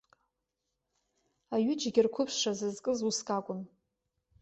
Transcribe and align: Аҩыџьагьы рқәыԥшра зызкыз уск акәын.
Аҩыџьагьы 1.53 2.01
рқәыԥшра 2.05 2.51
зызкыз 2.59 2.99
уск 3.07 3.27
акәын. 3.37 3.59